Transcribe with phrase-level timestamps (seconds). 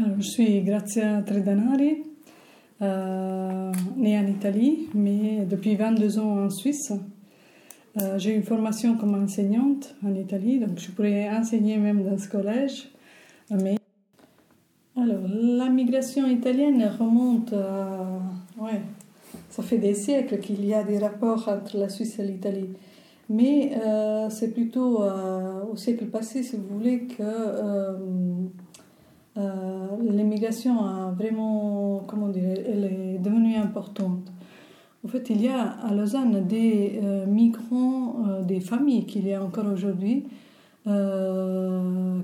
[0.00, 2.04] Alors, je suis Grazia Tredanari,
[2.82, 6.92] euh, née en Italie, mais depuis 22 ans en Suisse.
[8.00, 12.28] Euh, j'ai une formation comme enseignante en Italie, donc je pourrais enseigner même dans ce
[12.28, 12.88] collège.
[13.50, 13.76] Mais
[14.96, 18.20] alors, la migration italienne remonte à.
[18.56, 18.80] Ouais,
[19.50, 22.70] ça fait des siècles qu'il y a des rapports entre la Suisse et l'Italie.
[23.28, 27.22] Mais euh, c'est plutôt euh, au siècle passé, si vous voulez, que
[29.38, 34.32] euh, l'immigration a vraiment, comment dire, elle est devenue importante.
[35.04, 39.66] En fait, il y a à Lausanne des migrants, des familles qu'il y a encore
[39.72, 40.24] aujourd'hui,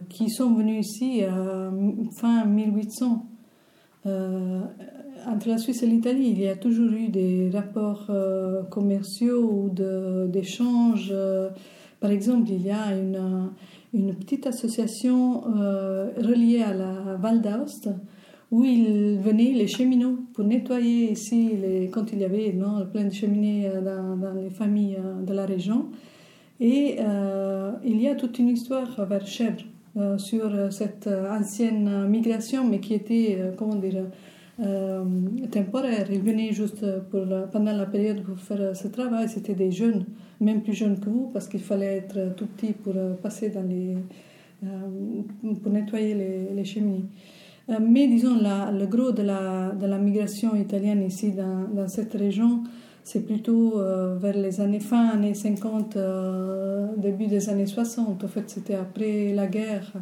[0.09, 1.71] qui sont venus ici à
[2.17, 3.27] fin 1800
[5.27, 8.11] entre la Suisse et l'Italie, il y a toujours eu des rapports
[8.71, 9.71] commerciaux ou
[10.29, 11.15] d'échanges.
[12.01, 13.51] Par exemple, il y a une,
[13.95, 17.89] une petite association euh, reliée à la Val d'Aoste
[18.51, 23.05] où ils venaient, les cheminots, pour nettoyer ici, les, quand il y avait non, plein
[23.05, 25.87] de cheminées dans, dans les familles de la région.
[26.61, 26.99] Et
[27.85, 29.65] il y a toute une histoire vers Chèvre
[30.19, 34.05] sur cette ancienne migration, mais qui était, comment dire,
[34.61, 35.05] euh,
[35.51, 36.07] temporaire.
[36.13, 39.29] Ils venaient juste pour pendant la période pour faire ce travail.
[39.29, 40.05] C'était des jeunes,
[40.41, 43.97] même plus jeunes que vous, parce qu'il fallait être tout petit pour passer dans les,
[44.63, 47.07] euh, pour nettoyer les, les cheminées.
[47.69, 51.89] Euh, mais disons, la, le gros de la, de la migration italienne ici dans, dans
[51.89, 52.63] cette région,
[53.03, 53.83] c'est plutôt
[54.17, 55.99] vers les années fin années 50,
[56.97, 58.25] début des années 60.
[58.25, 59.93] En fait, c'était après la guerre.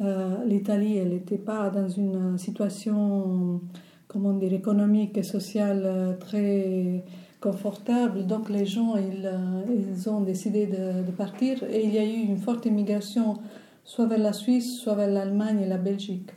[0.00, 3.60] Euh, L'Italie, elle n'était pas dans une situation,
[4.08, 7.04] comment dire, économique et sociale euh, très
[7.40, 8.26] confortable.
[8.26, 12.28] Donc les gens, ils, euh, ils ont décidé de, partir et il y a eu
[12.28, 13.34] une forte immigration
[13.84, 16.30] soit vers la Suisse, soit vers l'Allemagne et la Belgique.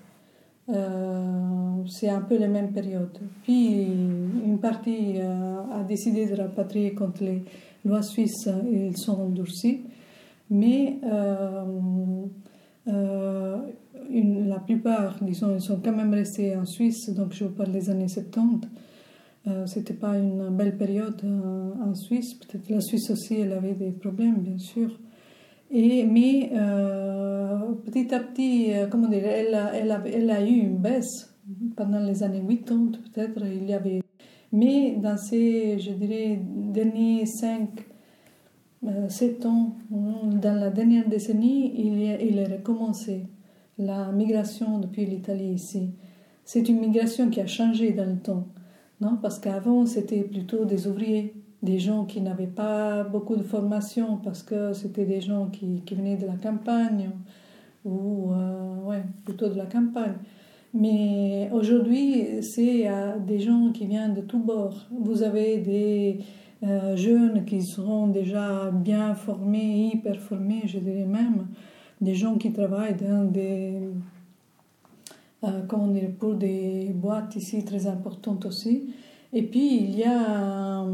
[0.65, 3.17] C'est un peu la même période.
[3.43, 7.43] Puis une partie a décidé de rapatrier contre les
[7.83, 9.81] lois suisses, ils sont endurcis.
[10.49, 10.99] Mais
[12.87, 13.57] euh,
[14.09, 17.89] la plupart, disons, ils sont quand même restés en Suisse, donc je vous parle des
[17.89, 18.67] années 70.
[19.45, 22.33] Euh, C'était pas une belle période euh, en Suisse.
[22.35, 24.99] Peut-être la Suisse aussi, elle avait des problèmes, bien sûr.
[25.71, 30.53] Et, mais euh, petit à petit, comment dire, elle a, elle, a, elle a eu
[30.53, 31.33] une baisse
[31.75, 33.41] pendant les années 80, peut-être.
[33.45, 34.01] Il y avait,
[34.51, 37.92] mais dans ces, je dirais, derniers 5 euh,
[39.09, 43.27] sept ans, dans la dernière décennie, il, y recommencé
[43.77, 45.89] la migration depuis l'Italie ici.
[46.45, 48.47] C'est une migration qui a changé dans le temps,
[48.99, 49.17] non?
[49.21, 54.43] Parce qu'avant, c'était plutôt des ouvriers, des gens qui n'avaient pas beaucoup de formation parce
[54.43, 57.11] que c'était des gens qui, qui, venaient de la campagne
[57.85, 60.15] ou euh, ouais, plutôt de la campagne.
[60.73, 64.87] Mais aujourd'hui, c'est euh, des gens qui viennent de tous bords.
[64.91, 66.19] Vous avez des
[66.63, 71.47] euh, jeunes qui seront déjà bien formés, hyper formés, je dirais même,
[71.99, 73.89] des gens qui travaillent dans des,
[75.43, 78.93] euh, comment dire, pour des boîtes ici très importantes aussi.
[79.33, 80.85] Et puis il y a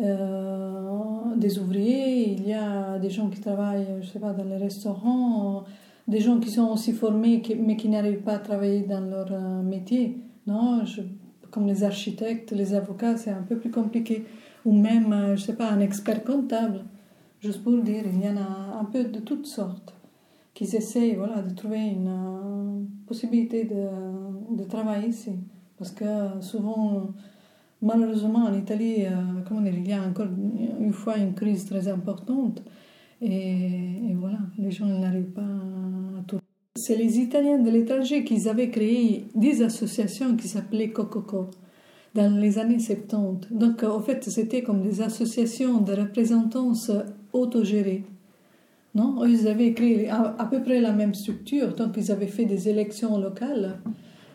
[0.00, 4.56] euh, des ouvriers, il y a des gens qui travaillent, je sais pas, dans les
[4.56, 5.62] restaurants,
[6.08, 9.30] des gens qui sont aussi formés mais qui n'arrivent pas à travailler dans leur
[9.62, 10.18] métier.
[10.48, 10.82] Non,
[11.52, 14.24] comme les architectes, les avocats, c'est un peu plus compliqué
[14.66, 16.84] ou même, euh, je sais pas, un expert comptable.
[17.40, 19.94] Juste pour dire, il y en a un peu de toutes sortes
[20.54, 25.34] qui essaient voilà, de trouver une euh, possibilité de, de travail ici.
[25.78, 26.04] Parce que
[26.40, 27.14] souvent,
[27.80, 29.10] malheureusement, en Italie, euh,
[29.46, 30.26] comment dire, il y a encore
[30.80, 32.62] une fois une crise très importante.
[33.20, 36.40] Et, et voilà, les gens n'arrivent pas à tout.
[36.74, 41.50] C'est les Italiens de l'étranger qui avaient créé des associations qui s'appelaient Cococo
[42.16, 43.48] dans les années 70.
[43.52, 46.72] Donc, en fait, c'était comme des associations de représentants
[47.32, 48.04] autogérés.
[48.96, 52.70] Non ils avaient créé à, peu près la même structure, donc ils avaient fait des
[52.70, 53.78] élections locales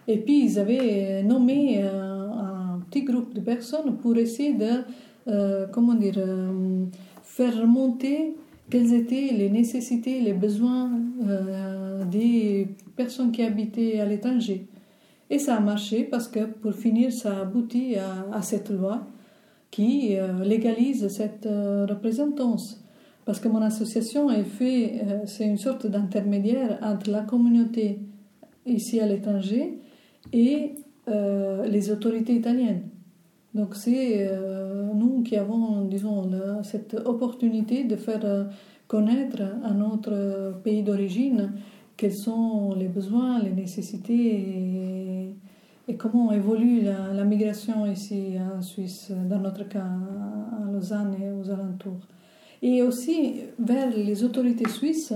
[0.08, 4.84] et puis ils avaient nommé un, petit groupe de personnes pour essayer de,
[5.28, 6.86] euh, comment dire, euh,
[7.24, 8.36] faire remonter
[8.70, 10.92] quelles étaient les nécessités, les besoins
[11.28, 14.68] euh, des personnes qui habitaient à l'étranger.
[15.32, 19.08] Et ça a marché parce que pour finir, ça aboutit à, à cette loi
[19.72, 22.84] qui euh, légalise cette euh, représentance.
[23.24, 28.00] Parce que mon association est fait, euh, c'est une sorte d'intermédiaire entre la communauté
[28.66, 29.80] ici à l'étranger
[30.34, 30.76] et
[31.08, 32.84] les autorités italiennes.
[33.54, 34.30] Donc c'est
[34.94, 36.30] nous qui avons, disons,
[36.64, 38.48] cette opportunité de faire
[38.88, 41.54] connaître à notre pays d'origine
[41.98, 44.81] quels sont les besoins, les nécessités
[45.88, 51.50] et, comment évolue la, migration ici en Suisse, dans notre cas à Lausanne et aux
[51.50, 52.08] alentours?
[52.62, 55.14] Et aussi vers les autorités suisses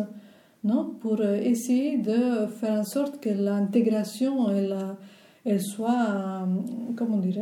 [0.63, 6.47] non, pour essayer de faire en sorte que l'intégration elle, soit,
[6.95, 7.35] comment dire,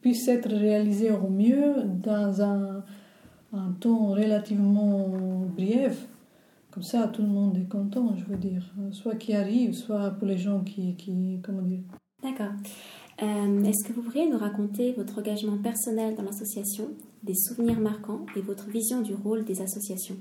[0.00, 2.84] puisse être réalisée au mieux dans un,
[3.52, 5.08] un temps relativement
[5.56, 6.06] bref
[6.70, 8.62] comme ça, tout le monde est content, je veux dire.
[8.92, 10.94] Soit qui arrive, soit pour les gens qui.
[10.94, 11.80] qui comment dire.
[12.22, 12.52] D'accord.
[13.22, 16.88] Euh, est-ce que vous pourriez nous raconter votre engagement personnel dans l'association,
[17.22, 20.16] des souvenirs marquants et votre vision du rôle des associations?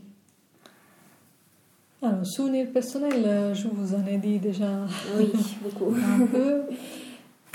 [2.01, 4.85] Alors, souvenirs personnels, euh, je vous en ai dit déjà.
[5.17, 5.31] Oui,
[5.63, 5.93] beaucoup.
[5.95, 6.61] un peu.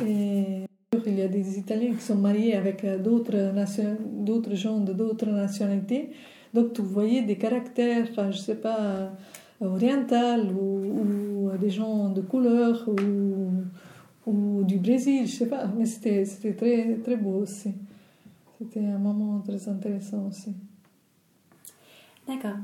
[0.06, 0.64] Et
[1.06, 6.10] il y a des Italiens qui sont mariés avec euh, d'autres, gens de d'autres nationalités.
[6.54, 9.12] Donc, vous voyez des caractères, je ne sais pas,
[9.60, 13.50] oriental ou, des gens de couleur ou,
[14.26, 15.66] ou, du Brésil, je ne sais pas.
[15.76, 17.72] Mais c'était, c'était très, très beau aussi.
[18.58, 20.52] C'était un moment très intéressant aussi.
[22.26, 22.56] D'accord.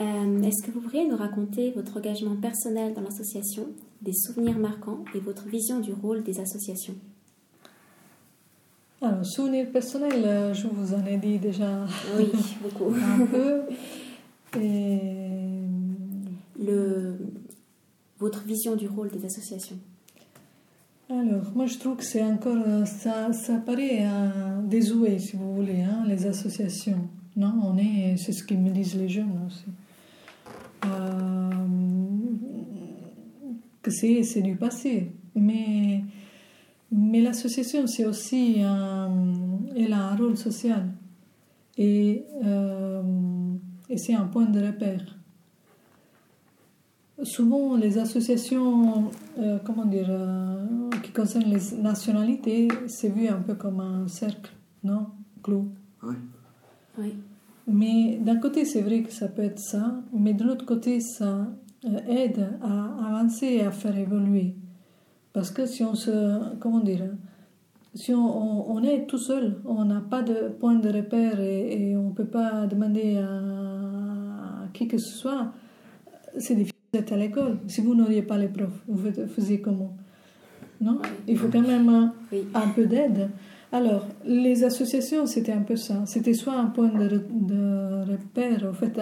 [0.00, 3.66] Euh, est-ce que vous pourriez nous raconter votre engagement personnel dans l'association,
[4.00, 6.94] des souvenirs marquants et votre vision du rôle des associations?
[9.00, 11.86] Alors, souvenirs personnels, euh, je vous en ai dit déjà
[12.16, 12.30] oui,
[12.62, 12.92] beaucoup.
[12.94, 13.62] un peu.
[14.60, 14.98] Et...
[16.60, 17.16] Le...
[18.18, 19.78] Votre vision du rôle des associations?
[21.10, 22.62] Alors, moi je trouve que c'est encore.
[22.66, 24.06] Euh, ça, ça paraît
[24.64, 27.08] désuet, si vous voulez, hein, les associations.
[27.36, 28.16] Non, on est.
[28.16, 29.64] C'est ce qu'ils me disent les jeunes aussi.
[30.84, 31.50] Euh,
[33.82, 35.12] que c'est du passé.
[35.34, 36.02] Mais
[36.90, 39.10] mais l'association, c'est aussi un,
[39.76, 40.88] elle a un rôle social
[41.76, 43.02] et, euh,
[43.90, 45.17] et c'est un point de repère.
[47.22, 53.54] Souvent, les associations, euh, comment dire, euh, qui concernent les nationalités, c'est vu un peu
[53.54, 54.52] comme un cercle,
[54.84, 55.06] non
[55.42, 55.68] Clou.
[56.04, 56.14] Oui.
[56.98, 57.14] oui.
[57.66, 61.48] Mais d'un côté, c'est vrai que ça peut être ça, mais de l'autre côté, ça
[62.08, 64.54] aide à avancer et à faire évoluer.
[65.32, 66.56] Parce que si on se.
[66.60, 67.04] Comment dire
[67.94, 72.10] Si on, on, est tout seul, on n'a pas de point de repère et, on
[72.10, 75.52] ne peut pas demander à, qui que ce soit,
[76.38, 77.58] c'est difficile d'être à l'école.
[77.66, 79.96] Si vous n'auriez pas les profs, vous faisiez comment?
[80.80, 81.00] Non?
[81.26, 82.12] Il faut quand même
[82.54, 83.30] un peu d'aide.
[83.70, 86.02] Alors, les associations, c'était un peu ça.
[86.06, 88.98] C'était soit un point de, de repère, en fait,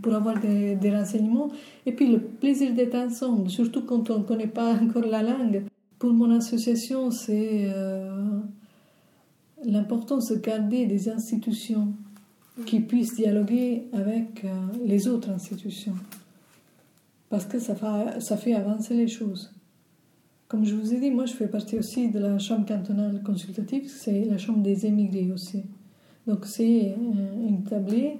[0.00, 1.50] pour avoir des, des, renseignements,
[1.84, 5.64] et puis le plaisir d'être ensemble, surtout quand on ne connaît pas encore la langue.
[5.98, 8.38] Pour mon association, c'est euh,
[9.64, 11.88] l'importance de garder des institutions
[12.66, 14.48] qui puissent dialoguer avec euh,
[14.84, 15.94] les autres institutions.
[17.32, 17.74] Parce que ça
[18.36, 19.54] fait, avancer les choses.
[20.48, 23.88] Comme je vous ai dit, moi je fais partie aussi de la chambre cantonale consultative,
[23.88, 25.64] c'est la chambre des émigrés aussi.
[26.26, 28.18] Donc c'est euh, une tablée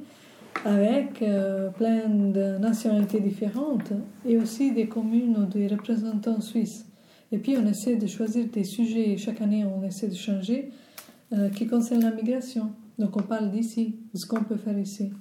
[0.64, 3.92] avec euh, plein de nationalités différentes
[4.26, 6.86] et aussi des communes ou des représentants suisses.
[7.32, 10.70] Et puis on essaie de choisir des sujets, chaque année on essaie de changer,
[11.34, 12.70] euh, qui concernent la migration.
[12.98, 15.12] Donc on parle d'ici, de ce qu'on peut faire ici.